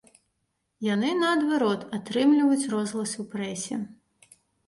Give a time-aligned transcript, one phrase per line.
[0.93, 3.75] Яны, наадварот, атрымліваюць розгалас у прэсе.